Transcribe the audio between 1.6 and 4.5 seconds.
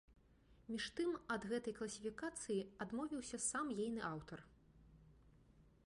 класіфікацыі адмовіўся сам ейны аўтар.